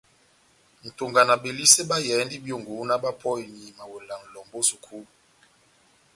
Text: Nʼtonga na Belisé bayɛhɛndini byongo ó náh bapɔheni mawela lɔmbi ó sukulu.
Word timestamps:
Nʼtonga 0.85 1.21
na 1.27 1.35
Belisé 1.43 1.81
bayɛhɛndini 1.89 2.43
byongo 2.43 2.71
ó 2.81 2.83
náh 2.89 2.99
bapɔheni 3.03 3.63
mawela 3.77 4.15
lɔmbi 4.33 4.55
ó 4.61 4.67
sukulu. 4.69 5.09